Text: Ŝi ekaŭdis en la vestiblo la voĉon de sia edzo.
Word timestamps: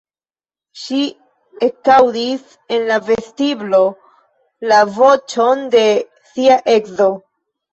Ŝi 0.83 1.01
ekaŭdis 1.67 2.47
en 2.77 2.87
la 2.93 2.97
vestiblo 3.11 3.83
la 4.73 4.81
voĉon 4.97 5.63
de 5.77 5.85
sia 6.33 6.59
edzo. 6.79 7.13